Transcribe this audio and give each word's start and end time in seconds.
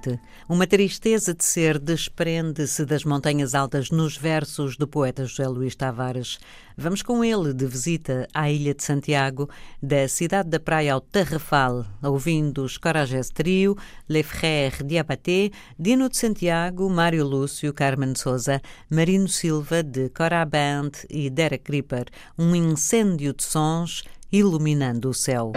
Noite. 0.00 0.20
Uma 0.48 0.66
tristeza 0.66 1.34
de 1.34 1.44
ser 1.44 1.78
desprende-se 1.78 2.84
das 2.84 3.04
montanhas 3.04 3.54
altas 3.54 3.90
nos 3.90 4.16
versos 4.16 4.76
do 4.76 4.88
poeta 4.88 5.24
José 5.24 5.46
Luís 5.46 5.76
Tavares. 5.76 6.38
Vamos 6.76 7.02
com 7.02 7.22
ele 7.22 7.52
de 7.52 7.66
visita 7.66 8.26
à 8.32 8.50
Ilha 8.50 8.74
de 8.74 8.82
Santiago, 8.82 9.48
da 9.82 10.08
cidade 10.08 10.48
da 10.48 10.58
praia 10.58 10.94
ao 10.94 11.00
Tarrafal, 11.00 11.84
ouvindo 12.02 12.64
os 12.64 12.78
Coragés 12.78 13.28
Trio, 13.28 13.76
Les 14.08 14.26
Frères 14.26 14.82
Diabaté, 14.84 15.50
Dino 15.78 16.08
de 16.08 16.16
Santiago, 16.16 16.88
Mário 16.88 17.24
Lúcio, 17.26 17.72
Carmen 17.72 18.14
Souza, 18.14 18.60
Marino 18.88 19.28
Silva 19.28 19.82
de 19.82 20.08
Cora 20.08 20.44
Band 20.44 20.92
e 21.08 21.28
Derek 21.28 21.64
Creeper, 21.64 22.06
um 22.38 22.54
incêndio 22.54 23.34
de 23.34 23.44
sons 23.44 24.02
iluminando 24.32 25.10
o 25.10 25.14
céu. 25.14 25.52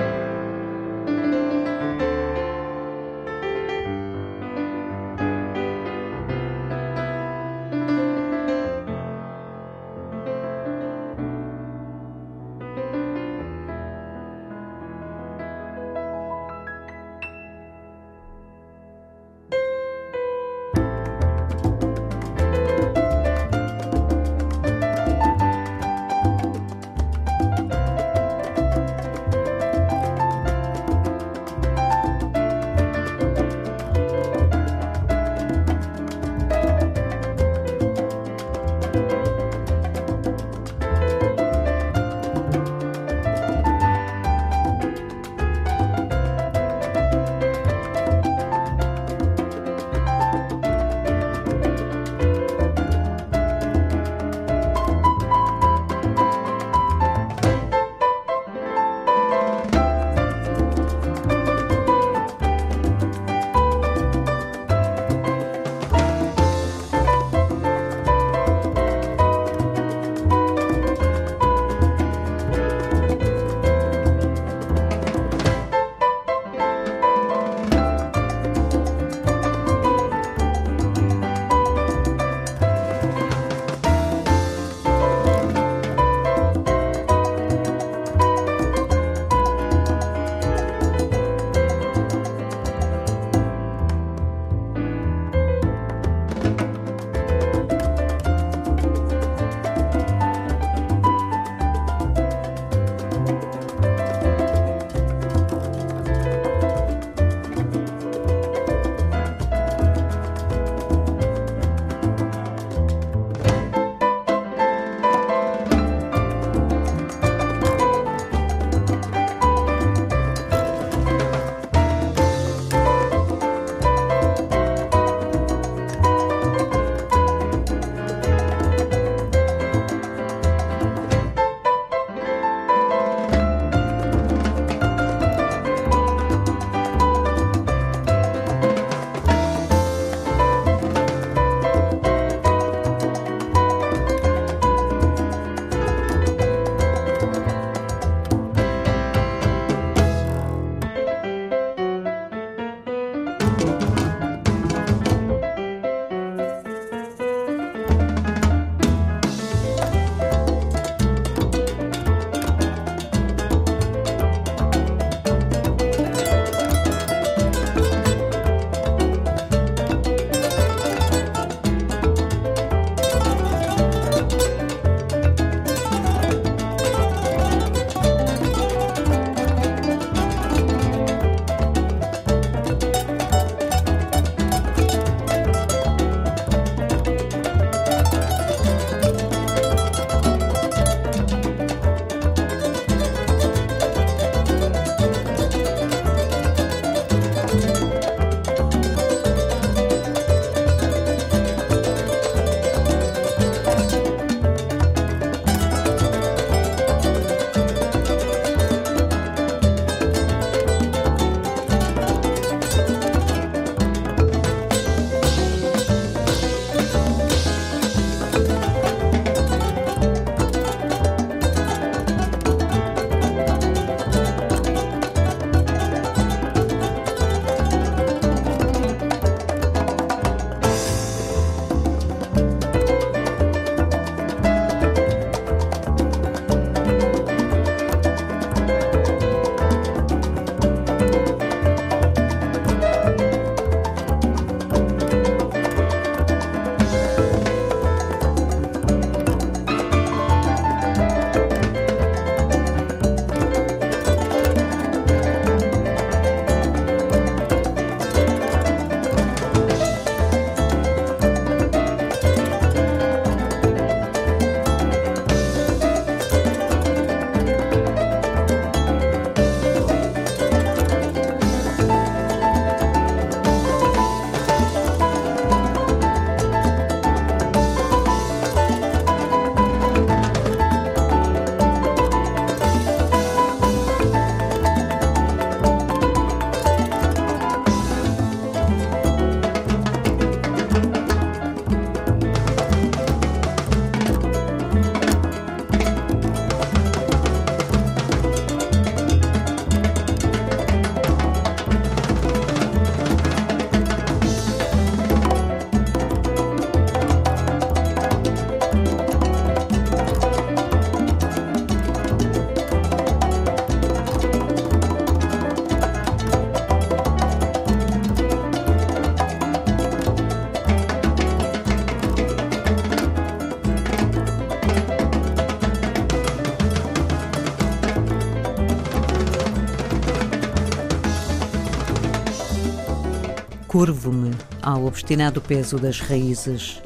Curvo-me 333.74 334.30
ao 334.62 334.86
obstinado 334.86 335.42
peso 335.42 335.80
das 335.80 336.00
raízes. 336.00 336.80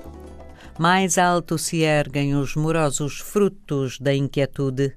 Mais 0.80 1.18
alto 1.18 1.58
se 1.58 1.82
erguem 1.82 2.34
os 2.34 2.56
morosos 2.56 3.20
frutos 3.20 4.00
da 4.00 4.16
inquietude. 4.16 4.96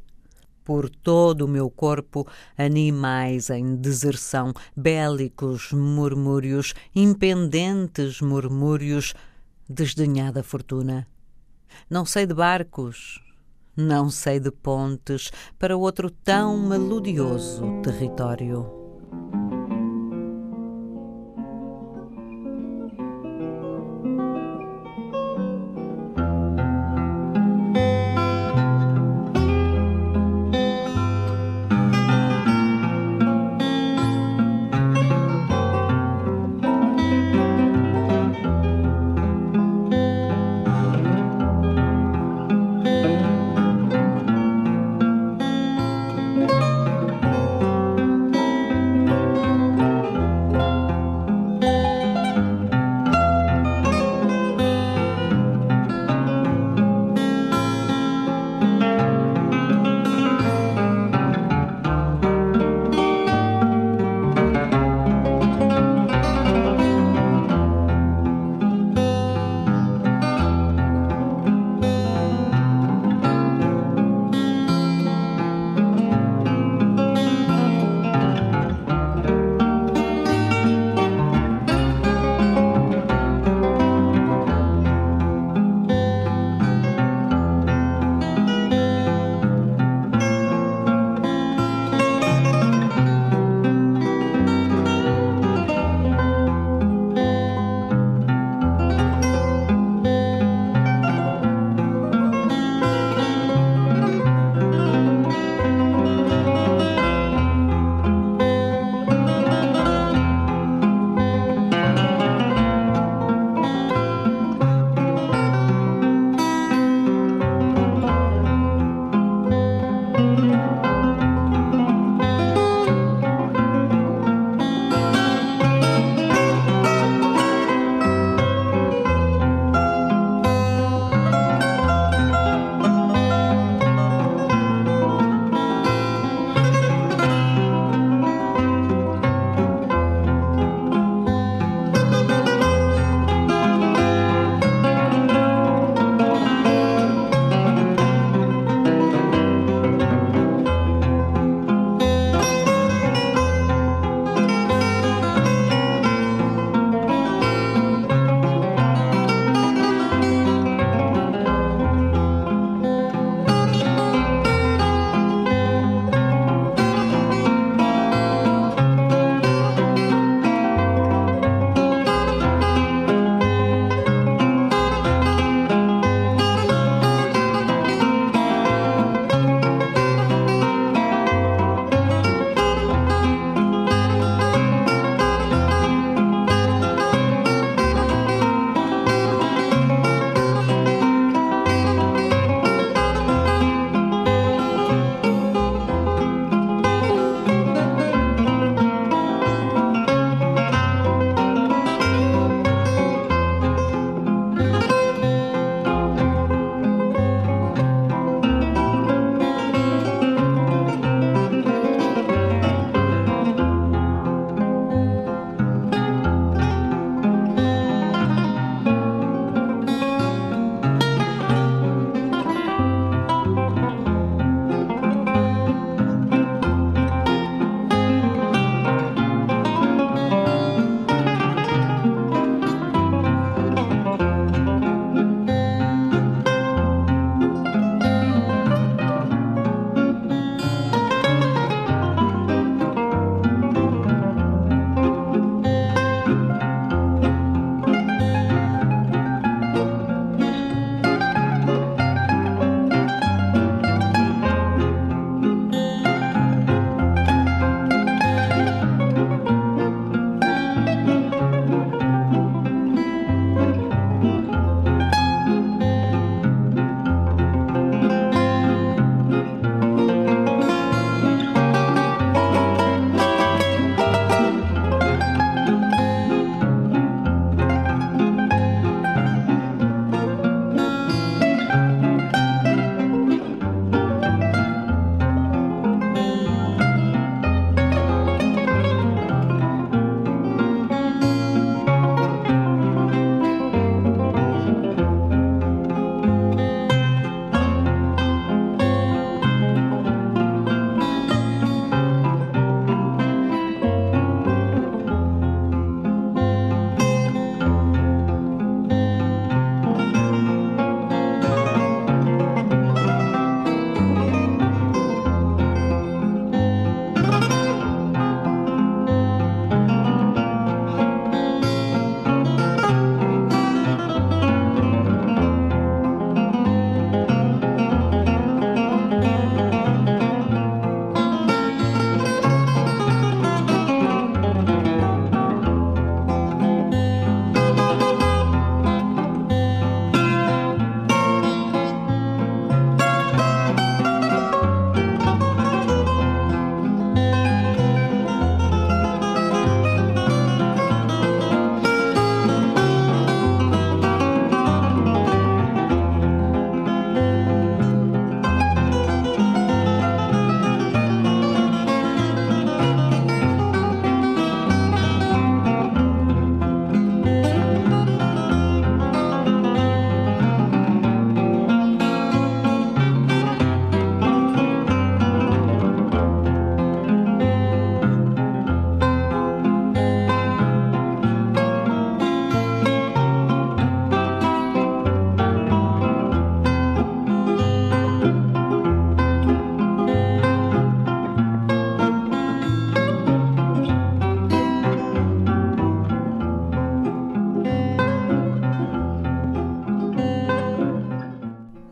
Por 0.64 0.88
todo 0.88 1.46
o 1.46 1.48
meu 1.48 1.68
corpo, 1.68 2.24
animais 2.56 3.50
em 3.50 3.74
deserção, 3.74 4.52
bélicos 4.76 5.72
murmúrios, 5.72 6.74
impendentes 6.94 8.20
murmúrios, 8.20 9.12
desdenhada 9.68 10.44
fortuna. 10.44 11.08
Não 11.90 12.04
sei 12.04 12.24
de 12.24 12.34
barcos, 12.34 13.20
não 13.76 14.10
sei 14.10 14.38
de 14.38 14.52
pontes 14.52 15.32
para 15.58 15.76
outro 15.76 16.08
tão 16.08 16.56
melodioso 16.56 17.64
território. 17.82 18.78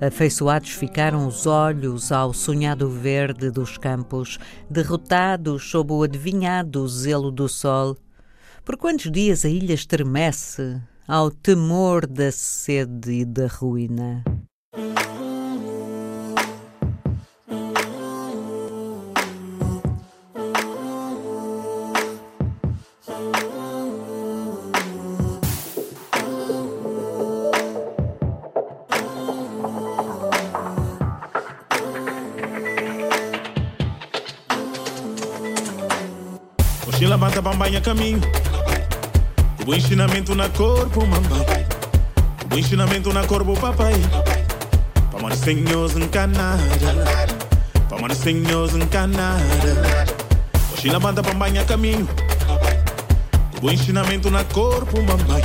Afeiçoados 0.08 0.70
ficaram 0.70 1.26
os 1.26 1.46
olhos 1.46 2.10
ao 2.10 2.32
sonhado 2.32 2.88
verde 2.88 3.50
dos 3.50 3.76
campos, 3.76 4.38
derrotados 4.68 5.70
sob 5.70 5.92
o 5.92 6.02
adivinhado 6.02 6.88
zelo 6.88 7.30
do 7.30 7.46
sol. 7.46 7.94
Por 8.64 8.78
quantos 8.78 9.12
dias 9.12 9.44
a 9.44 9.50
ilha 9.50 9.74
estremece 9.74 10.80
ao 11.06 11.30
temor 11.30 12.06
da 12.06 12.32
sede 12.32 13.20
e 13.20 13.24
da 13.26 13.46
ruína? 13.48 14.24
Levanta 37.18 37.42
bambanha 37.42 37.80
caminho. 37.80 38.20
O 39.66 39.74
ensinamento 39.74 40.36
na 40.36 40.48
corpo, 40.50 41.04
mamãe. 41.04 41.66
O 42.52 42.56
ensinamento 42.56 43.12
na 43.12 43.26
corpo, 43.26 43.58
papai. 43.58 43.94
Para 45.10 45.34
senhores 45.34 45.96
encanada. 45.96 46.62
Para 47.90 48.14
senhores 48.14 48.76
encanada. 48.76 50.06
Hoje 50.72 50.88
levanta 50.88 51.20
bambanha 51.20 51.64
caminho. 51.64 52.08
O 53.60 53.68
ensinamento 53.68 54.30
na 54.30 54.44
corpo, 54.44 55.02
mamãe. 55.02 55.42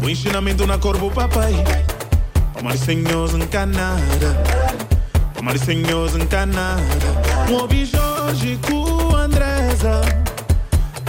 O 0.00 0.08
ensinamento 0.08 0.64
na 0.64 0.78
corpo, 0.78 1.10
papai. 1.10 1.54
Para 2.54 2.76
senhores 2.76 3.34
encanada. 3.34 4.44
Para 5.34 5.58
senhores 5.58 6.14
encanada. 6.14 6.80
Um 7.50 7.84
Jorge 7.84 8.60
com 8.64 9.16
Andresa. 9.16 10.21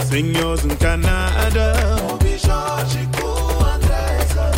Senhores 0.08 0.64
em 0.64 0.76
Canadá. 0.76 1.72
Ouvi 2.10 2.38
Jorge 2.38 3.08
com 3.18 3.64
Andresa. 3.64 4.50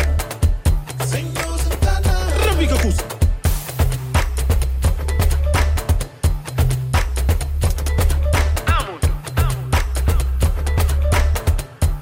Senhores 1.05 1.65
em 1.65 1.77
Canadá. 1.77 2.27
Rabica 2.47 2.75
Cus. 2.77 2.95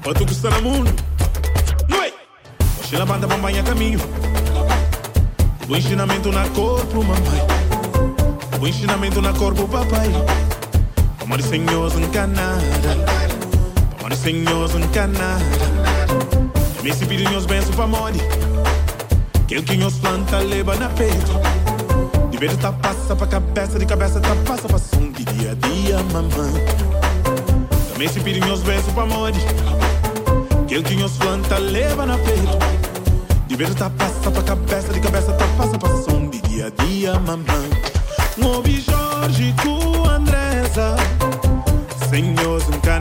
Batu 0.04 0.26
que 0.26 0.32
está 0.32 0.50
no 0.50 0.62
mundo. 0.62 0.94
Noi! 1.88 2.12
Oxe, 2.80 2.96
na 2.98 3.06
banda, 3.06 3.26
mamãe, 3.26 3.58
a 3.58 3.62
caminho. 3.62 4.00
O 5.68 5.76
ensinamento 5.76 6.30
na 6.30 6.48
corpo, 6.50 7.02
mamãe. 7.02 7.46
O 8.60 8.66
ensinamento 8.66 9.22
na 9.22 9.32
corpo, 9.32 9.66
papai. 9.66 10.10
Amor, 11.20 11.42
senhores 11.42 11.96
em 11.98 12.08
Canadá. 12.10 13.15
Mano, 14.26 14.44
senhores, 14.44 14.74
não 14.74 14.88
quer 14.88 15.06
nada. 15.06 15.44
Me 16.82 16.92
se 16.92 17.06
pedem 17.06 17.36
os 17.36 17.46
bens 17.46 17.64
para 17.70 17.86
morrer. 17.86 18.28
Quem 19.46 19.62
que 19.62 19.84
os 19.84 19.94
planta 19.98 20.38
leva 20.38 20.74
na 20.74 20.88
peito. 20.88 21.40
De 22.30 22.36
vez 22.36 22.56
tá 22.56 22.72
passa 22.72 23.14
pra 23.14 23.26
cabeça, 23.28 23.78
de 23.78 23.86
cabeça 23.86 24.20
tá 24.20 24.34
passa 24.44 24.68
pra 24.68 24.78
som 24.78 25.12
de 25.12 25.24
dia 25.24 25.52
a 25.52 25.54
dia, 25.54 26.02
mamãe. 26.12 26.52
Também 27.92 28.08
se 28.08 28.18
pedem 28.20 28.50
os 28.50 28.62
bens 28.62 28.82
para 28.92 29.06
morrer. 29.06 29.34
Quem 30.66 30.82
que 30.82 30.94
os 31.04 31.12
planta 31.12 31.58
leva 31.58 32.04
na 32.04 32.18
peito. 32.18 32.58
De 33.46 33.54
vez 33.54 33.74
tá 33.76 33.88
passa 33.90 34.30
pra 34.30 34.42
cabeça, 34.42 34.92
de 34.92 35.00
cabeça 35.00 35.32
tá 35.34 35.46
passa 35.56 35.78
pra 35.78 35.90
som 36.02 36.28
de 36.28 36.40
dia 36.42 36.66
a 36.66 36.84
dia, 36.84 37.14
mamãe. 37.20 37.70
Mobi 38.36 38.80
Jorge 38.80 39.54
com 39.62 40.08
Andresa. 40.08 40.96
Senhores, 42.10 42.68
não 42.68 42.80
quer 42.80 43.00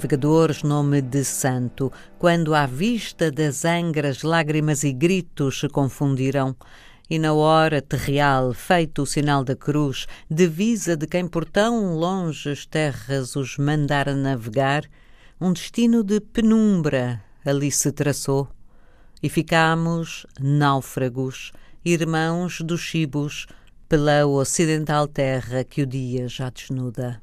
navegadores 0.00 0.62
nome 0.62 1.02
de 1.02 1.22
santo, 1.22 1.92
quando 2.18 2.54
à 2.54 2.64
vista 2.64 3.30
das 3.30 3.66
angras 3.66 4.22
lágrimas 4.22 4.82
e 4.82 4.94
gritos 4.94 5.60
se 5.60 5.68
confundiram. 5.68 6.56
E 7.10 7.18
na 7.18 7.34
hora 7.34 7.82
terreal, 7.82 8.54
feito 8.54 9.02
o 9.02 9.06
sinal 9.06 9.44
da 9.44 9.54
cruz, 9.54 10.06
divisa 10.30 10.96
de 10.96 11.06
quem 11.06 11.28
por 11.28 11.44
tão 11.44 11.96
longes 11.96 12.64
terras 12.64 13.36
os 13.36 13.58
mandara 13.58 14.14
navegar, 14.14 14.84
um 15.38 15.52
destino 15.52 16.02
de 16.02 16.18
penumbra 16.18 17.22
ali 17.44 17.70
se 17.70 17.92
traçou. 17.92 18.48
E 19.22 19.28
ficámos 19.28 20.24
náufragos, 20.40 21.52
irmãos 21.84 22.62
dos 22.62 22.80
chibos, 22.80 23.46
pela 23.86 24.24
ocidental 24.24 25.06
terra 25.06 25.62
que 25.62 25.82
o 25.82 25.86
dia 25.86 26.26
já 26.26 26.48
desnuda. 26.48 27.20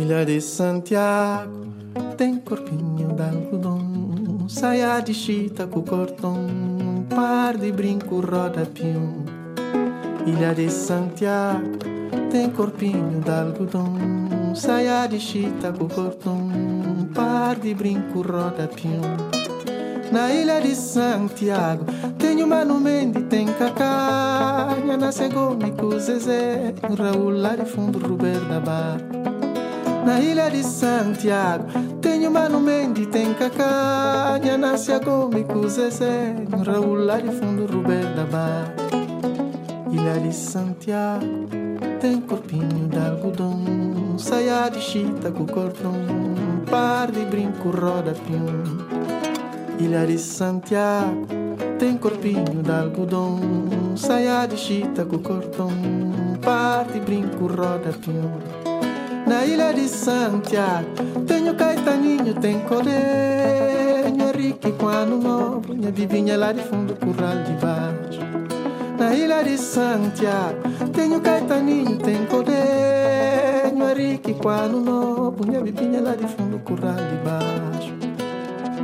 Ilha 0.00 0.24
de 0.24 0.40
Santiago 0.40 1.74
tem 2.16 2.36
corpinho 2.36 3.12
de 3.14 3.22
algodão, 3.22 4.48
saia 4.48 4.98
de 5.00 5.12
chita 5.12 5.66
com 5.66 5.82
cortão, 5.82 6.36
um 6.38 7.02
par 7.02 7.58
de 7.58 7.70
brinco 7.70 8.18
roda 8.20 8.64
pium. 8.64 9.26
Ilha 10.24 10.54
de 10.54 10.70
Santiago 10.70 11.76
tem 12.30 12.48
corpinho 12.48 13.20
de 13.20 13.30
algodão, 13.30 14.54
saia 14.54 15.06
de 15.06 15.20
chita 15.20 15.70
com 15.70 15.86
cortão, 15.86 16.48
um 16.48 17.04
par 17.04 17.56
de 17.56 17.74
brinco 17.74 18.22
roda 18.22 18.68
pium. 18.68 19.02
Na 20.10 20.32
ilha 20.32 20.60
de 20.60 20.74
Santiago 20.74 21.84
tem 22.18 22.42
o 22.42 22.46
Mano 22.46 22.80
Mendes, 22.80 23.24
tem 23.28 23.46
Cacanha, 23.46 24.96
na 24.96 25.12
Segome 25.12 25.72
com 25.72 25.90
Zezé, 25.98 26.74
Raul 26.98 27.30
lá 27.30 27.54
de 27.54 27.66
fundo, 27.66 27.98
Roberto 27.98 28.48
da 28.48 28.60
Barra. 28.60 29.19
Na 30.04 30.18
ilha 30.18 30.48
de 30.50 30.62
Santiago 30.64 31.64
Tenho 32.00 32.30
Mano 32.30 32.60
Mendes, 32.60 33.06
tem 33.08 33.34
Cacanha 33.34 34.56
Nasce 34.56 34.92
a 34.92 34.98
Gome 34.98 35.44
com 35.44 35.68
Zezé 35.68 36.36
Raul 36.64 37.04
lá 37.04 37.18
de 37.18 37.30
fundo, 37.30 37.66
Roberto 37.66 38.16
da 38.16 38.24
Bar 38.24 38.74
Ilha 39.90 40.18
de 40.20 40.32
Santiago 40.32 41.26
Tem 42.00 42.20
corpinho 42.20 42.88
de 42.88 42.98
algodão 42.98 44.18
Saia 44.18 44.68
de 44.70 44.80
chita 44.80 45.30
com 45.30 45.46
cordão 45.46 45.94
par 46.70 47.10
de 47.10 47.24
brinco 47.24 47.70
roda 47.70 48.14
pium. 48.26 48.78
Ilha 49.78 50.06
de 50.06 50.18
Santiago 50.18 51.26
Tem 51.78 51.96
corpinho 51.96 52.62
de 52.62 52.70
algodão 52.70 53.38
Saia 53.96 54.46
de 54.46 54.56
chita 54.56 55.04
com 55.04 55.18
cordão 55.18 55.72
par 56.40 56.86
de 56.86 57.00
brinco 57.00 57.46
roda 57.46 57.92
pium 58.00 58.59
na 59.26 59.44
ilha 59.44 59.72
de 59.72 59.88
Santiago 59.88 60.88
Tenho 61.26 61.54
Caetaninho, 61.54 62.34
tem 62.34 62.60
Corenho 62.60 64.28
Henrique 64.34 64.72
com 64.72 64.86
ano 64.86 65.16
novo 65.18 65.74
Minha 65.74 65.90
vivinha 65.90 66.36
lá 66.36 66.52
de 66.52 66.62
fundo, 66.62 66.94
curral 66.94 67.42
de 67.44 67.52
baixo 67.54 68.20
Na 68.98 69.14
ilha 69.14 69.42
de 69.42 69.56
Santiago 69.58 70.58
Tenho 70.92 71.20
Caetaninho, 71.20 71.96
tem 71.98 72.24
Corenho 72.26 73.90
Henrique 73.90 74.34
com 74.34 74.48
ano 74.48 74.80
novo 74.80 75.46
Minha 75.46 75.60
vivinha 75.60 76.00
lá 76.00 76.14
de 76.14 76.26
fundo, 76.26 76.58
curral 76.60 76.94
de 76.94 77.16
baixo 77.24 77.94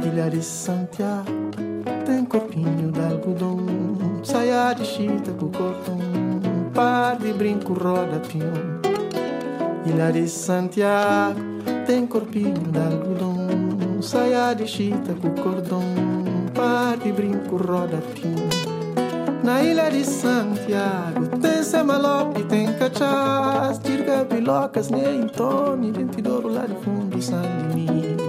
Ilha 0.07 0.31
de 0.31 0.43
Santiago 0.43 1.47
tem 2.05 2.25
corpinho 2.25 2.93
de 2.93 3.01
algodão, 3.01 3.59
saia 4.23 4.73
de 4.75 4.85
chita 4.85 5.33
com 5.33 5.51
cordão, 5.51 5.99
par 6.73 7.17
de 7.17 7.33
brinco 7.33 7.73
roda 7.73 8.21
pinhão. 8.21 8.86
Ilha 9.87 10.11
de 10.11 10.29
Santiago 10.29 11.41
tem 11.87 12.07
corpinho 12.07 12.55
de 12.55 12.79
algodão, 12.79 14.03
saia 14.03 14.53
de 14.53 14.67
chita 14.67 15.15
com 15.15 15.31
cordão, 15.41 15.83
par 16.55 16.97
de 16.97 17.13
brinco 17.13 17.57
roda 17.57 18.03
pinhão. 18.15 18.49
Na 19.45 19.63
ilha 19.63 19.89
de 19.89 20.05
Santiago 20.05 21.39
tem 21.41 21.63
semalope, 21.63 22.43
tem 22.45 22.67
cachás, 22.73 23.79
tirga 23.79 24.25
pilocas, 24.25 24.91
nem 24.91 25.29
tome, 25.29 25.93
ventidouro 25.93 26.49
lá 26.49 26.67
de 26.67 26.75
fundo, 26.85 27.23
San 27.23 27.43
Domingo. 27.43 28.29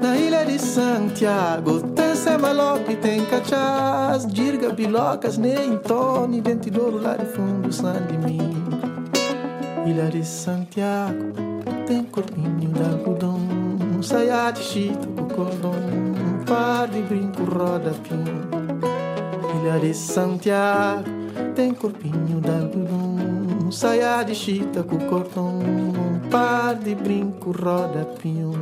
Na 0.00 0.16
ilha 0.16 0.44
de 0.46 0.60
Santiago 0.60 1.80
tem 1.88 2.14
semalope, 2.14 2.94
tem 2.96 3.24
cachás, 3.24 4.24
dirga 4.28 4.72
bilocas, 4.72 5.36
nem 5.38 5.76
tome, 5.78 6.40
ventidouro 6.40 7.02
lá 7.02 7.16
de 7.16 7.26
fundo, 7.26 7.72
San 7.72 7.94
Domingo. 7.94 8.47
Ilha 9.88 10.10
de 10.10 10.22
Santiago 10.22 11.32
tem 11.86 12.04
corpinho 12.04 12.68
de 12.74 12.82
algodão, 12.82 13.40
saia 14.02 14.50
de 14.50 14.60
chita 14.60 15.06
com 15.16 15.24
cordão, 15.34 15.72
par 16.46 16.88
de 16.88 17.00
brinco, 17.00 17.42
roda 17.44 17.94
pinho. 18.06 19.62
Ilha 19.62 19.80
de 19.80 19.94
Santiago 19.94 21.04
tem 21.54 21.72
corpinho 21.72 22.38
de 22.38 22.50
algodão, 22.50 23.72
saia 23.72 24.22
de 24.24 24.34
chita 24.34 24.82
com 24.82 24.98
cordão, 24.98 25.58
par 26.30 26.74
de 26.74 26.94
brinco, 26.94 27.50
roda 27.52 28.04
pinho. 28.20 28.52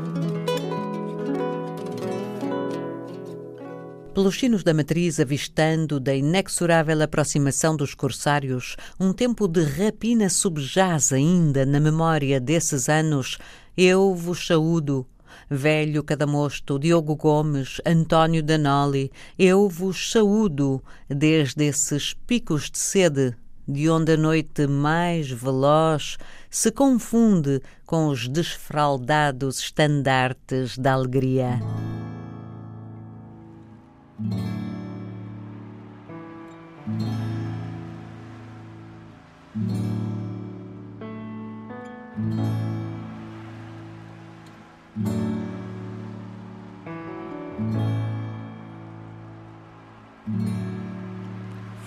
Pelos 4.16 4.40
sinos 4.40 4.64
da 4.64 4.72
matriz, 4.72 5.20
avistando 5.20 6.00
da 6.00 6.14
inexorável 6.14 7.02
aproximação 7.02 7.76
dos 7.76 7.92
corsários, 7.92 8.74
um 8.98 9.12
tempo 9.12 9.46
de 9.46 9.62
rapina 9.62 10.30
subjaz 10.30 11.12
ainda 11.12 11.66
na 11.66 11.78
memória 11.78 12.40
desses 12.40 12.88
anos. 12.88 13.36
Eu 13.76 14.14
vos 14.14 14.46
saúdo, 14.46 15.06
velho 15.50 16.02
Cadamosto, 16.02 16.78
Diogo 16.78 17.14
Gomes, 17.14 17.78
António 17.84 18.42
Danoli, 18.42 19.12
eu 19.38 19.68
vos 19.68 20.10
saúdo 20.10 20.82
desde 21.10 21.66
esses 21.66 22.14
picos 22.26 22.70
de 22.70 22.78
sede, 22.78 23.36
de 23.68 23.90
onde 23.90 24.12
a 24.12 24.16
noite 24.16 24.66
mais 24.66 25.28
veloz 25.28 26.16
se 26.48 26.72
confunde 26.72 27.60
com 27.84 28.08
os 28.08 28.28
desfraldados 28.28 29.58
estandartes 29.58 30.78
da 30.78 30.94
alegria. 30.94 31.60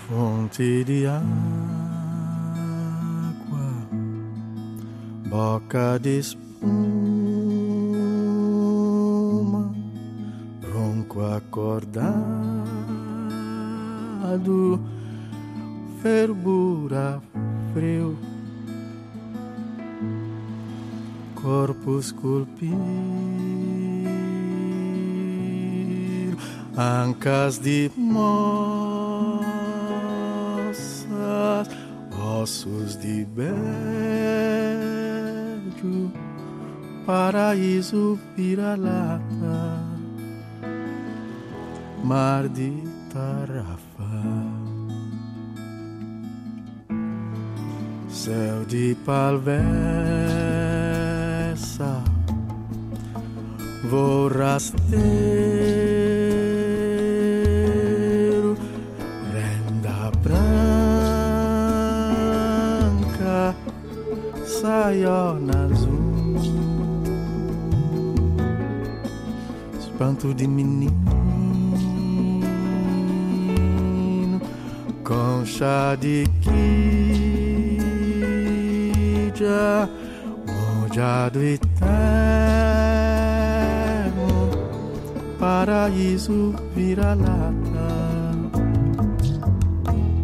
Fonte 0.07 0.83
de 0.83 1.07
água, 1.07 1.23
boca 5.27 5.97
de 5.97 6.19
espuma, 6.19 7.68
ronco 11.09 11.25
acordado, 11.25 12.19
fervura 16.01 17.19
frio, 17.73 18.15
corpo 21.35 21.99
esculpido, 21.99 22.77
ancas 26.77 27.57
de 27.59 27.91
moças, 27.97 28.29
ossos 32.21 32.95
de 32.99 33.25
beijo, 33.25 33.49
paraíso 37.05 38.19
vira-lata, 38.37 39.78
mar 42.09 42.49
de 42.49 42.71
tarrafa, 43.13 44.23
céu 48.09 48.65
de 48.67 48.97
palvessa, 49.05 49.53
vou 53.91 54.27
rasteiro, 54.27 54.89
renda 59.31 60.11
branca, 60.23 60.55
saiona 64.47 65.65
azul, 65.65 66.39
espanto 69.79 70.33
de 70.33 70.47
menino, 70.47 71.08
faccia 75.59 75.95
di 75.95 76.25
chi 76.39 76.49
già 79.33 79.87
moja 80.45 81.27
duitemo 81.29 81.67
paraiso 85.37 86.53
viralata 86.73 87.91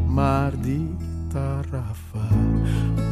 mar 0.05 0.55
di 0.55 0.95
tarrafa 1.31 2.27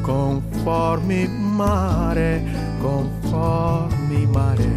conforme 0.01 1.27
mare 1.27 2.41
conforme 2.79 4.25
mare 4.27 4.71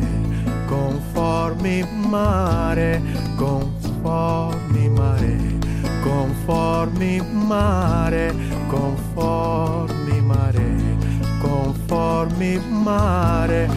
conforme 0.66 1.86
mare 2.08 3.15
conformi 6.86 7.20
mare, 7.46 8.32
conformi 8.68 10.20
mare, 10.20 10.96
conformi 11.40 12.60
mare. 12.82 13.68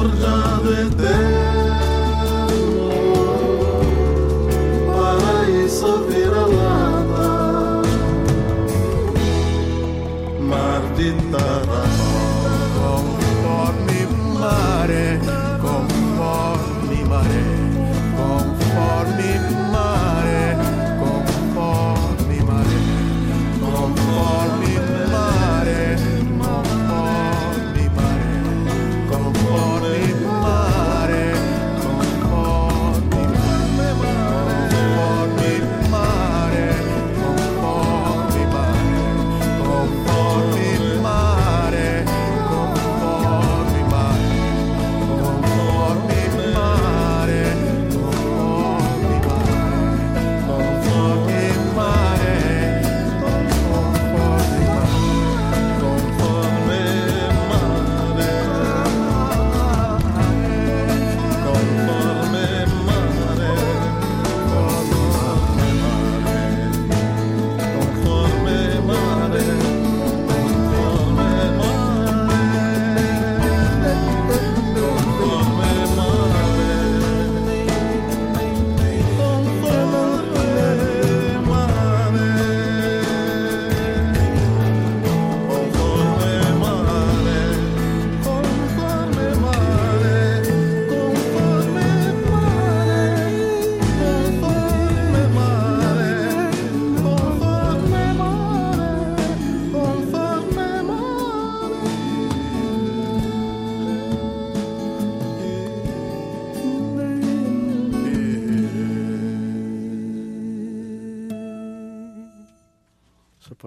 tornado. 0.00 1.19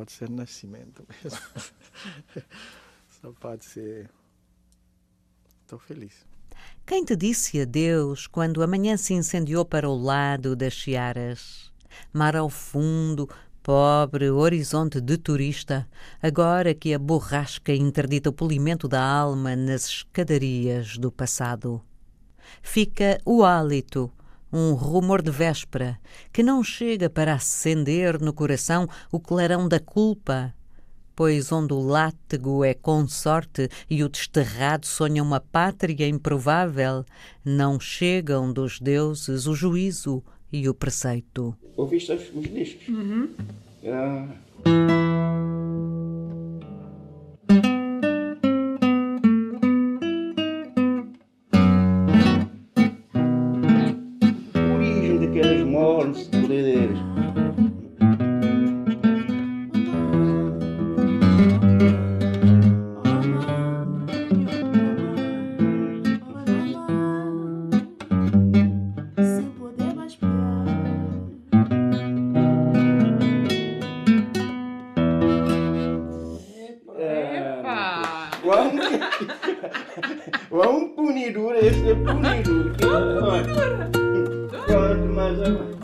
Pode 0.04 0.12
ser 0.12 0.30
nascimento 0.30 1.08
mesmo. 1.24 1.40
Só 3.22 3.32
pode 3.40 3.64
ser. 3.64 4.10
Estou 5.62 5.80
feliz. 5.80 6.26
Quem 6.86 7.06
te 7.06 7.16
disse 7.16 7.62
adeus 7.62 8.28
quando 8.28 8.62
a 8.62 8.68
manhã 8.68 8.98
se 8.98 9.14
incendiou 9.14 9.64
para 9.64 9.90
o 9.90 9.96
lado 9.96 10.58
das 10.58 10.74
Chiaras? 10.74 11.72
Mar 12.12 12.36
ao 12.36 12.50
fundo, 12.50 13.30
pobre 13.62 14.30
horizonte 14.30 15.00
de 15.00 15.18
turista, 15.18 15.88
agora 16.22 16.74
que 16.74 16.94
a 16.94 17.00
borrasca 17.00 17.74
interdita 17.74 18.30
o 18.30 18.34
polimento 18.34 18.90
da 18.90 19.02
alma 19.02 19.56
nas 19.56 19.86
escadarias 19.86 20.98
do 20.98 21.12
passado. 21.12 21.82
Fica 22.62 23.18
o 23.26 23.46
hálito, 23.46 24.12
um 24.54 24.74
rumor 24.74 25.24
de 25.24 25.32
véspera, 25.32 25.98
que 26.32 26.44
não 26.44 26.64
chega 26.64 27.10
para 27.10 27.34
acender 27.34 28.22
no 28.22 28.32
coração 28.32 28.88
o 29.12 29.20
clarão 29.20 29.68
da 29.68 29.80
culpa, 29.80 30.54
pois 31.16 31.52
onde 31.52 31.74
o 31.74 31.80
látego 31.80 32.64
é 32.64 32.76
consorte 32.76 33.68
e 33.90 34.04
o 34.04 34.10
desterrado 34.10 34.86
sonha 34.86 35.24
uma 35.24 35.40
pátria 35.40 36.08
improvável, 36.08 37.04
não 37.44 37.80
chegam 37.80 38.54
dos 38.54 38.80
deuses 38.80 39.48
o 39.48 39.56
juízo 39.56 40.24
e 40.52 40.70
o 40.70 40.74
preceito. 40.74 41.56
Ouviste 41.76 42.12
os, 42.12 42.30
os 42.36 42.54
discos? 42.54 42.88
Uhum. 42.88 43.30
Ah. 43.86 45.63
Mais 69.96 70.16
pior. 70.16 70.32
Vamos, 78.46 78.86
vamos 80.52 80.96
punir 80.96 81.34
duro, 81.34 81.56
esse 81.56 81.90
é 81.90 81.96
punir. 81.96 82.44
Quanto 84.68 85.14
mais 85.14 85.42
agora. 85.42 85.83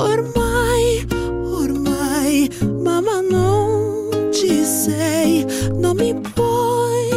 Ormai, 0.00 1.06
ormai, 1.44 2.48
mamma 2.82 3.20
non 3.20 4.30
ci 4.32 4.64
sei, 4.64 5.44
non 5.74 5.94
mi 5.96 6.18
puoi 6.34 7.10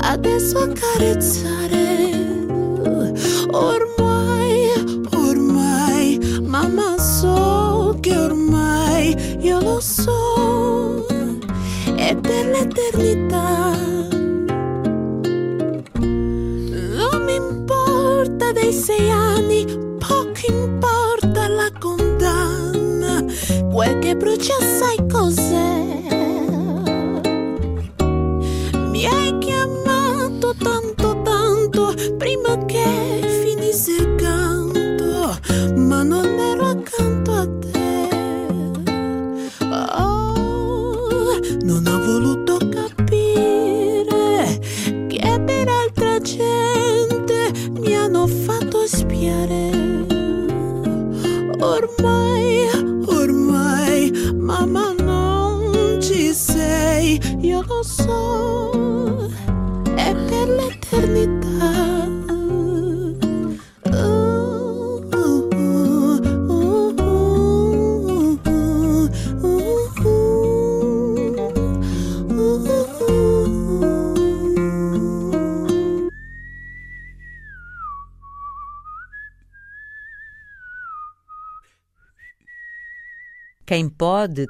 adesso 0.00 0.58
accarezzare. 0.58 2.10
Ormai, 3.52 3.81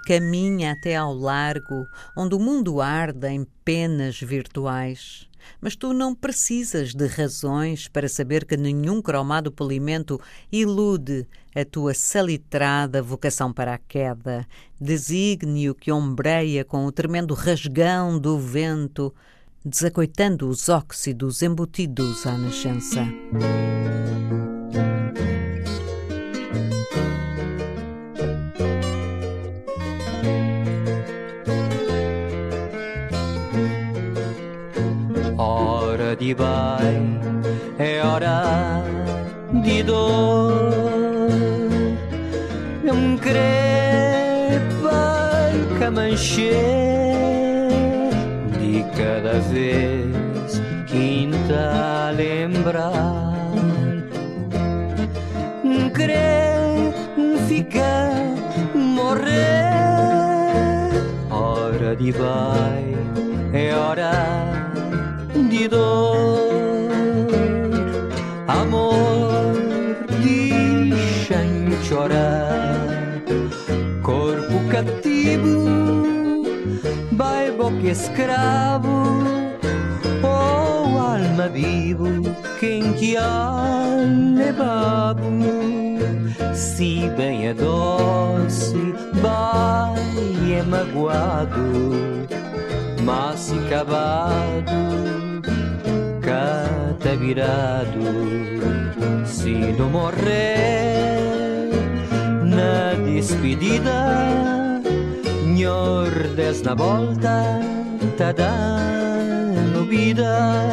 caminha 0.07 0.73
até 0.73 0.97
ao 0.97 1.15
largo, 1.15 1.87
onde 2.17 2.35
o 2.35 2.41
mundo 2.41 2.81
arde 2.81 3.29
em 3.29 3.47
penas 3.65 4.21
virtuais. 4.21 5.29
Mas 5.61 5.77
tu 5.77 5.93
não 5.93 6.15
precisas 6.15 6.95
de 6.95 7.07
razões 7.07 7.89
para 7.89 8.09
saber 8.09 8.45
que 8.45 8.57
nenhum 8.57 9.03
cromado 9.03 9.51
polimento 9.51 10.21
ilude 10.51 11.27
a 11.55 11.65
tua 11.65 11.95
salitrada 11.95 13.03
vocação 13.03 13.53
para 13.53 13.75
a 13.75 13.79
queda, 13.79 14.47
desígnio 14.81 15.75
que 15.75 15.93
ombreia 15.93 16.65
com 16.65 16.87
o 16.87 16.93
tremendo 16.93 17.35
rasgão 17.35 18.19
do 18.19 18.39
vento, 18.39 19.15
desacoitando 19.65 20.49
os 20.49 20.69
óxidos 20.69 21.43
embutidos 21.43 22.27
à 22.27 22.37
nascença. 22.37 23.07
Di 36.15 36.35
vai, 36.35 37.19
è 37.77 38.01
ora 38.03 38.83
di 39.51 39.83
dor. 39.83 41.31
Non 42.83 43.19
crepa 43.19 43.51
il 45.53 45.79
camancher 45.79 46.51
di 48.59 48.85
cada 48.95 49.39
vez 49.51 50.61
quinta 50.89 52.11
lembrar. 52.11 53.31
Crê 55.93 56.91
ficar 57.47 58.13
morrer. 58.75 59.29
Hora 61.29 61.95
di 61.95 62.11
vai, 62.11 62.97
è 63.51 63.75
ora 63.77 64.47
di 64.47 64.52
dor. 65.73 66.89
Amor 68.47 69.57
di 70.21 70.93
chorar. 71.89 73.23
Corpo 74.03 74.57
cattivo, 74.71 76.45
vai 77.13 77.51
bocca 77.53 77.89
escravo. 77.89 78.97
Oh, 80.23 80.99
alma 80.99 81.49
vivo, 81.49 82.09
quem 82.61 82.93
que 82.93 83.17
ha 83.17 83.97
levado 84.37 85.23
Se 86.55 87.09
bem 87.17 87.49
é 87.49 87.55
doce, 87.55 88.95
vai 89.15 90.53
é 90.53 90.63
magoado 90.63 92.27
Mas 93.05 93.41
se 93.41 93.55
cavado, 96.43 96.97
cata 97.03 97.17
virado 97.17 98.01
Se 99.27 99.51
não 99.79 99.91
morrer 99.91 101.71
na 102.45 102.95
despedida 103.05 104.81
Nhor 105.45 106.11
des 106.37 106.63
na 106.63 106.75
volta, 106.75 107.61
tá 108.17 108.33
dando 108.33 109.85
vida 109.89 110.69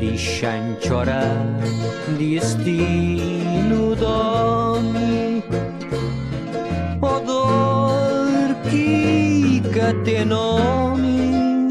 Deixan 0.00 0.76
chorar 0.80 1.46
destino 2.18 3.94
domi. 3.96 5.42
O 7.00 7.20
dor 7.20 8.54
que 8.70 9.98
te 10.04 10.24
nome 10.24 11.68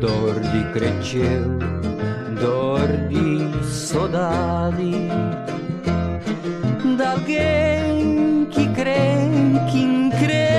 Dor 0.00 0.40
de 0.40 0.64
cresceu, 0.72 1.58
dor 2.44 2.88
de 3.08 3.64
saudade 3.64 5.08
Da 6.98 7.12
alguém 7.12 8.46
que 8.50 8.68
crê, 8.68 9.06
quem 9.72 10.10
crê. 10.10 10.50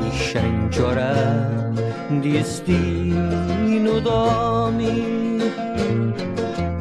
Deixan 0.00 0.70
chorar 0.70 1.72
destino 2.22 4.00
domi 4.00 5.38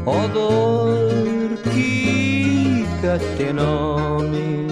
O 0.06 0.28
dor 0.28 1.58
que 1.74 2.86
te 3.38 3.54
nome. 3.54 4.68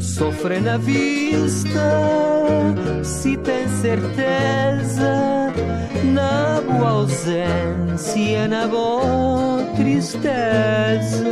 Sofre 0.00 0.60
na 0.60 0.76
vista 0.78 1.88
se 3.02 3.36
tem 3.36 3.68
certeza 3.68 5.52
Na 6.04 6.65
boa 6.76 6.90
ausência, 6.90 8.48
na 8.48 8.66
boa 8.68 9.64
tristeza 9.76 11.26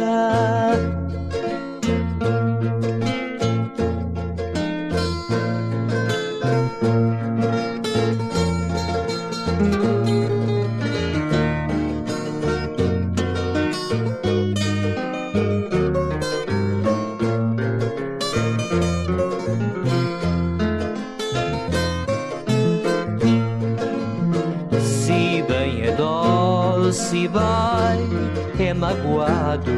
magoado 28.95 29.73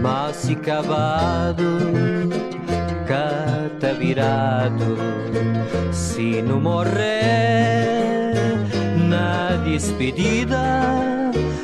Mas 0.00 0.36
se 0.36 0.56
cavado 0.56 1.78
cata 3.06 3.94
virado. 3.94 4.96
Se 5.92 6.42
não 6.42 6.60
morrer 6.60 8.32
na 9.08 9.56
despedida 9.64 10.82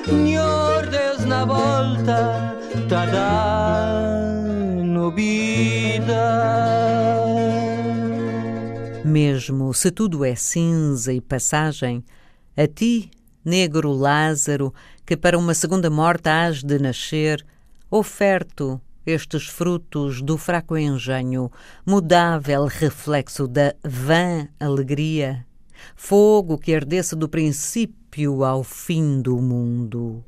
Nhordes 0.08 1.24
na 1.24 1.44
volta 1.44 2.56
tá 2.88 3.06
dando 3.06 5.10
vida. 5.12 6.50
Mesmo 9.04 9.72
se 9.72 9.90
tudo 9.90 10.24
é 10.24 10.34
cinza 10.34 11.12
e 11.12 11.20
passagem, 11.20 12.04
a 12.56 12.66
ti, 12.66 13.10
negro 13.44 13.92
Lázaro, 13.92 14.72
que 15.10 15.16
para 15.16 15.36
uma 15.36 15.54
segunda 15.54 15.90
morte 15.90 16.28
hás 16.28 16.62
de 16.62 16.78
nascer, 16.78 17.44
oferto 17.90 18.80
estes 19.04 19.48
frutos 19.48 20.22
do 20.22 20.38
fraco 20.38 20.78
engenho, 20.78 21.50
mudável 21.84 22.66
reflexo 22.66 23.48
da 23.48 23.74
vã 23.82 24.46
alegria, 24.60 25.44
fogo 25.96 26.56
que 26.56 26.72
ardesse 26.72 27.16
do 27.16 27.28
princípio 27.28 28.44
ao 28.44 28.62
fim 28.62 29.20
do 29.20 29.36
mundo. 29.38 30.22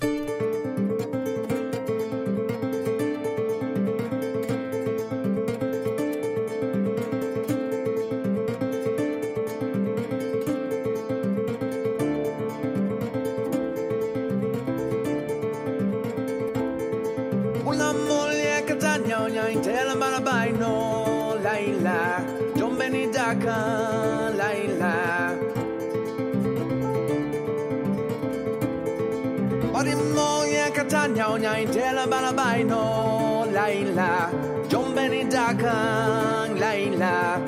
balabaino, 32.07 33.47
laila, 33.53 34.31
John 34.69 34.95
Benidakang, 34.95 36.59
laila. 36.59 37.39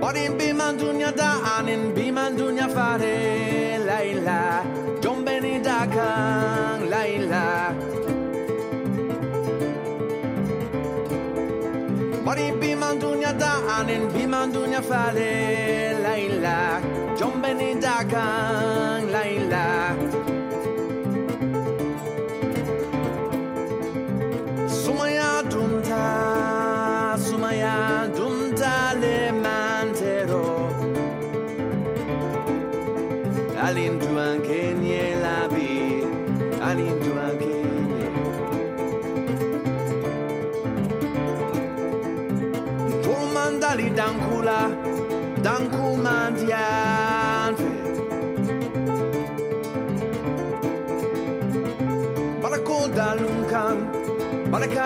Borin 0.00 0.32
biman 0.38 0.72
dunya 0.78 1.10
daanin, 1.12 1.92
biman 1.92 2.32
dunya 2.38 2.66
fare, 2.70 3.76
laila, 3.84 4.64
John 5.02 5.24
Benidakang, 5.26 6.88
laila. 6.88 7.74
Bari 12.28 12.52
biman 12.60 12.94
dunya 13.00 13.32
daanin, 13.32 14.04
biman 14.12 14.48
dunya 14.52 14.80
fare, 14.84 15.34
laila, 16.00 16.80
John 17.16 17.40
Benidakang, 17.42 18.97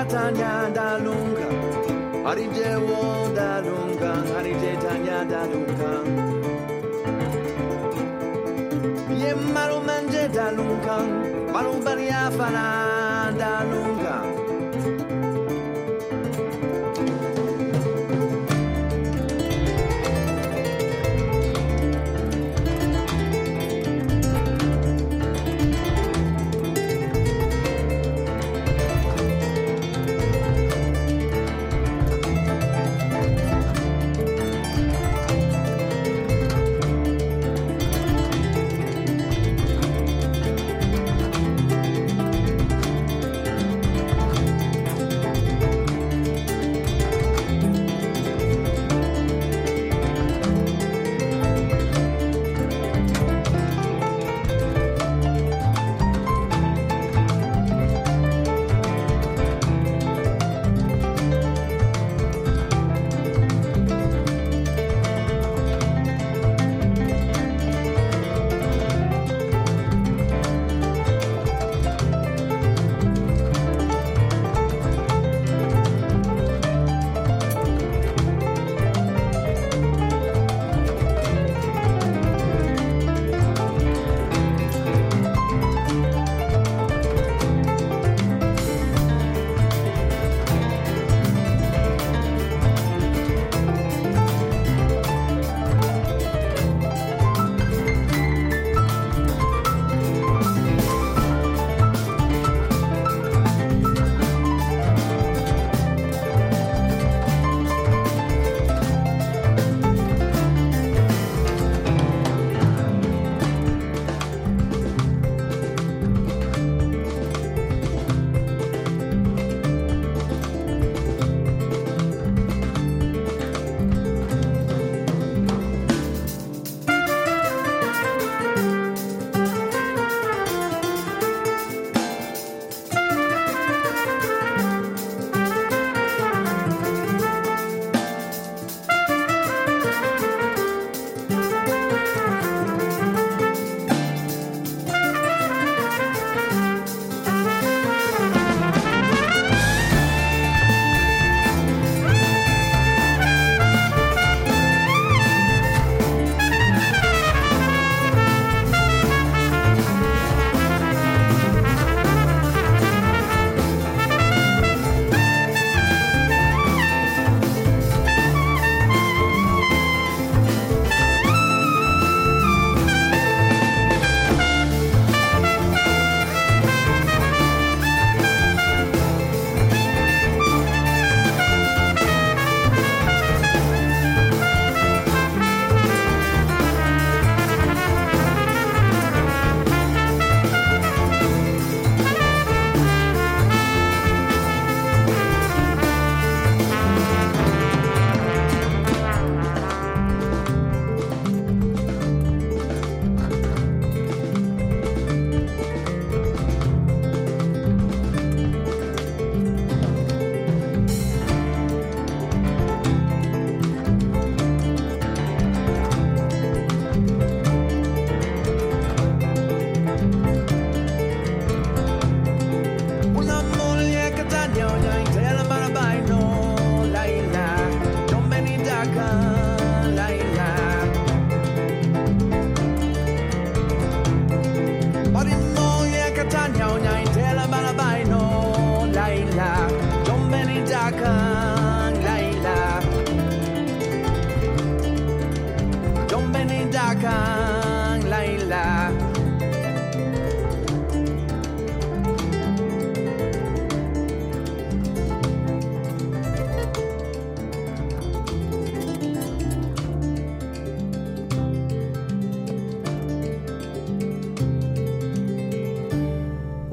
tanya 0.09 0.71
da 0.75 0.99
lunga 1.05 1.49
hari 2.25 2.47
je 2.57 2.71
wo 2.87 3.03
da 3.37 3.61
lunga 3.67 4.13
tanya 4.85 5.19
da 5.33 5.41
lunga 5.53 5.93
ye 9.21 9.31
maru 9.55 9.79
manje 9.89 10.25
da 10.37 10.47
maru 11.55 11.75
bariya 11.85 12.23
fana 12.39 12.67
da 13.41 13.53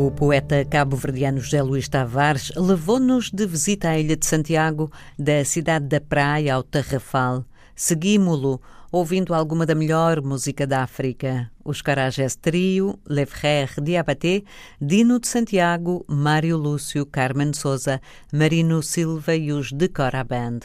O 0.10 0.12
poeta 0.12 0.66
cabo-verdiano 0.66 1.40
José 1.40 1.62
Luís 1.62 1.88
Tavares 1.88 2.52
levou-nos 2.56 3.30
de 3.30 3.46
visita 3.46 3.90
à 3.90 4.00
Ilha 4.00 4.18
de 4.18 4.26
Santiago, 4.26 4.92
da 5.20 5.46
cidade 5.46 5.86
da 5.86 6.02
praia 6.02 6.56
ao 6.56 6.64
Tarrafal. 6.64 7.46
Seguimo-lo 7.76 8.60
ouvindo 8.92 9.36
alguma 9.36 9.68
da 9.68 9.76
melhor 9.76 10.20
música 10.24 10.66
da 10.66 10.82
África. 10.82 11.52
Os 11.64 11.84
Carajés 11.84 12.36
Trio, 12.36 12.98
Le 13.08 13.28
Frère 13.28 13.80
Diabaté, 13.80 14.42
Dino 14.82 15.20
de 15.20 15.28
Santiago, 15.28 16.04
Mário 16.08 16.58
Lúcio, 16.58 17.06
Carmen 17.06 17.54
Souza, 17.54 18.02
Marino 18.34 18.82
Silva 18.82 19.36
e 19.36 19.54
os 19.54 19.72
Decora 19.72 20.24
Band. 20.24 20.62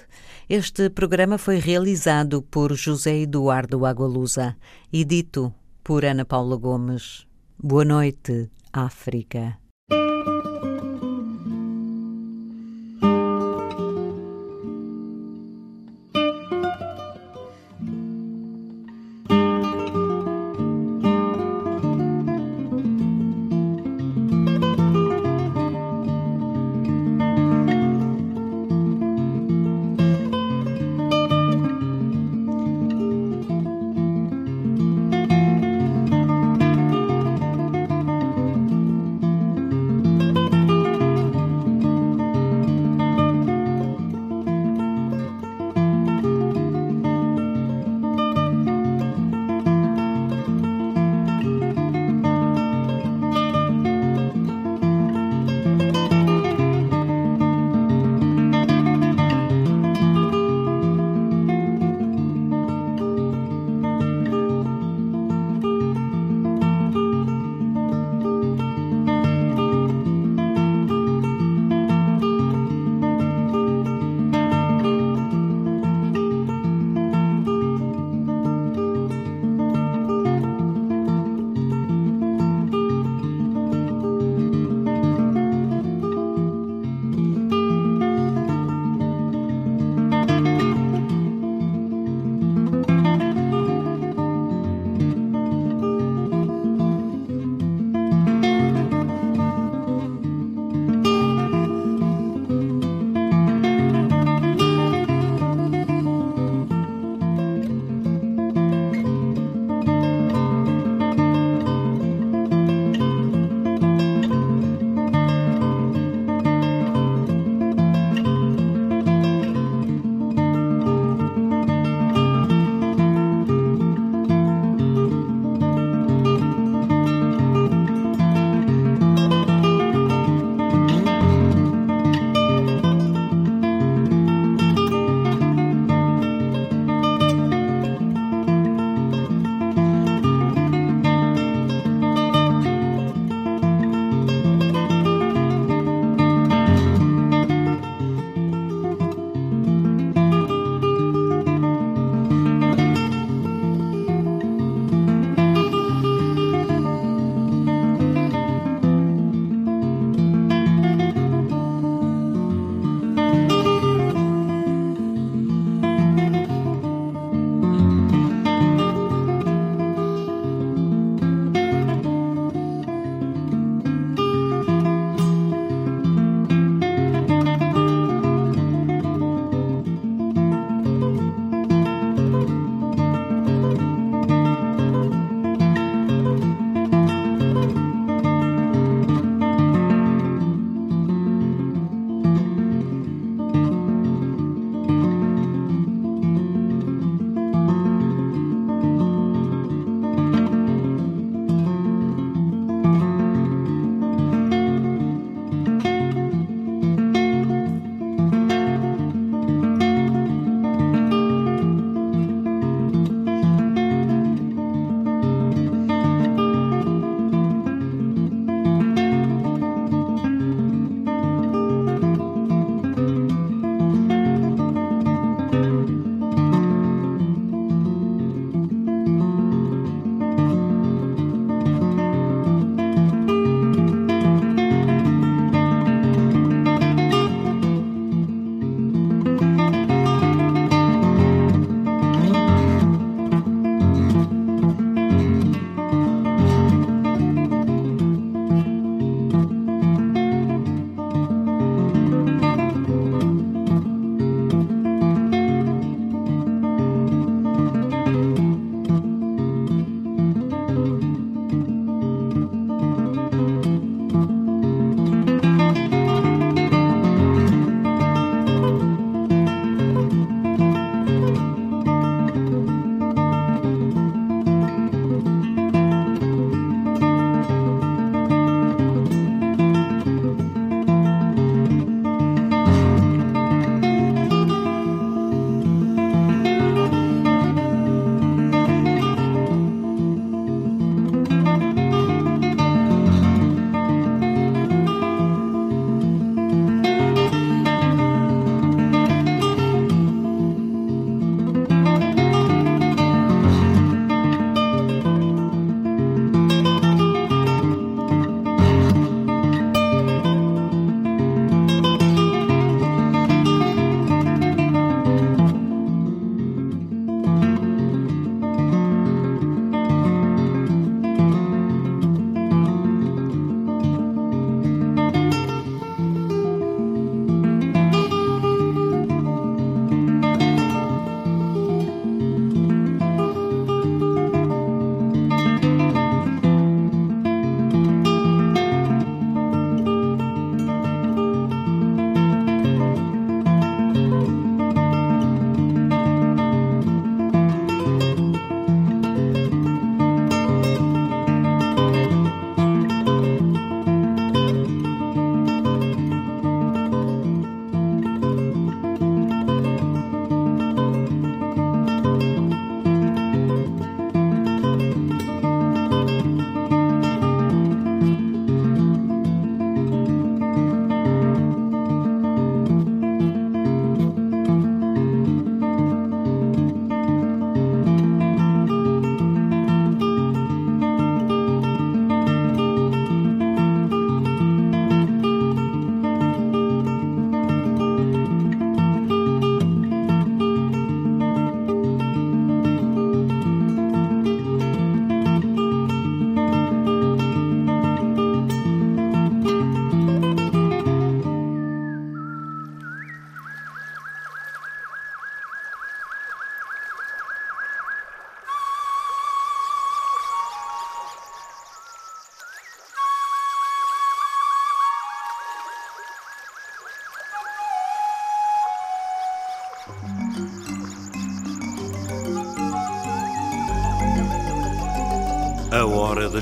Este 0.49 0.88
programa 0.88 1.36
foi 1.36 1.59
realizado 1.59 2.40
por 2.40 2.74
José 2.74 3.18
Eduardo 3.18 3.84
Agualusa 3.84 4.57
e 4.90 5.05
dito 5.05 5.53
por 5.84 6.03
Ana 6.03 6.24
Paula 6.24 6.57
Gomes. 6.57 7.26
Boa 7.62 7.84
noite, 7.84 8.51
África. 8.76 9.60